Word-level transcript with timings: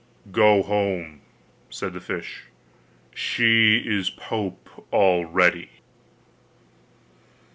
'Go 0.31 0.63
home,' 0.63 1.21
said 1.69 1.93
the 1.93 2.01
fish; 2.01 2.45
'she 3.13 3.83
is 3.85 4.09
pope 4.09 4.87
already. 4.91 5.69